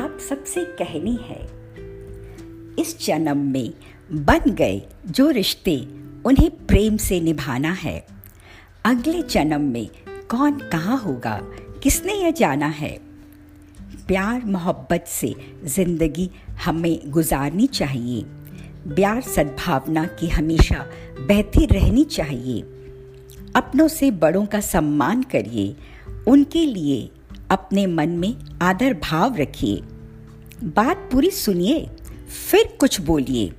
[0.00, 1.42] आपसे कहनी है।
[2.78, 3.72] इस जन्म में
[4.12, 5.88] बन गए जो रिश्ते
[6.26, 8.06] उन्हें प्रेम से निभाना है।
[8.84, 9.88] अगले जन्म में
[10.30, 11.40] कौन कहाँ होगा,
[11.82, 13.00] किसने यह जाना है?
[14.06, 15.34] प्यार मोहब्बत से
[15.64, 16.30] ज़िंदगी
[16.64, 18.22] हमें गुजारनी चाहिए।
[18.94, 20.86] प्यार सद्भावना की हमेशा
[21.20, 22.60] बहती रहनी चाहिए।
[23.56, 25.76] अपनों से बड़ों का सम्मान करिए।
[26.28, 27.10] उनके लिए
[27.50, 29.80] अपने मन में आदर भाव रखिए।
[30.64, 31.90] बात पूरी सुनिए,
[32.50, 33.52] फिर कुछ बोलिए।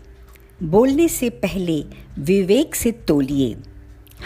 [0.64, 1.84] बोलने से पहले
[2.20, 3.58] विवेक से तोलिए।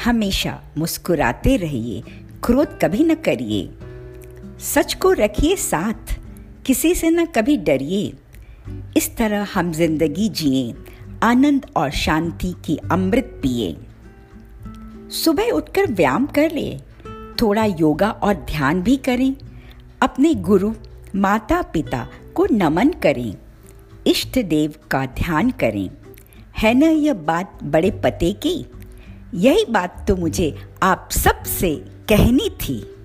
[0.03, 2.03] हमेशा मुस्कुराते रहिए,
[2.43, 3.69] क्रोध कभी न करिए।
[4.59, 6.19] सच को रखिए साथ,
[6.65, 8.13] किसी से न कभी डरिए।
[8.97, 10.73] इस तरह हम ज़िंदगी जिए,
[11.23, 13.77] आनंद और शांति की अमृत पिए।
[15.09, 16.77] सुबह उठकर व्यायाम कर ले,
[17.41, 19.35] थोड़ा योगा और ध्यान भी करें।
[20.03, 20.73] अपने गुरु
[21.15, 23.35] माता पिता को नमन करें।
[24.07, 25.89] इष्ट देव का ध्यान करें।
[26.57, 28.65] है न यह बात बड़े पते की?
[29.33, 31.75] यही बात तो मुझे आप सबसे
[32.09, 32.95] कहनी थी।